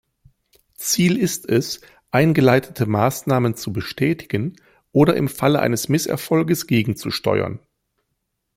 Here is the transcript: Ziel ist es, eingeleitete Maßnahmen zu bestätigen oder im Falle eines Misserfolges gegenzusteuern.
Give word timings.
Ziel 0.77 1.15
ist 1.15 1.47
es, 1.47 1.79
eingeleitete 2.09 2.87
Maßnahmen 2.87 3.55
zu 3.55 3.71
bestätigen 3.71 4.55
oder 4.91 5.15
im 5.15 5.27
Falle 5.27 5.59
eines 5.59 5.89
Misserfolges 5.89 6.65
gegenzusteuern. 6.65 7.59